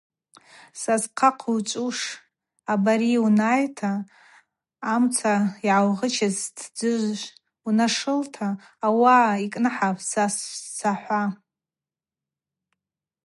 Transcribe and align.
Са 0.81 0.95
схъа 1.01 1.29
хъызчӏвуш 1.39 1.99
абари 2.73 3.13
унайта, 3.25 3.91
амца 4.93 5.33
ъагӏаугъычыз 5.43 6.35
стдзыжв 6.45 7.23
унашылта, 7.67 8.47
ауаъа 8.85 9.41
йкӏныхӏапӏ 9.45 10.03
са 10.11 10.25
сахӏва. 10.77 11.23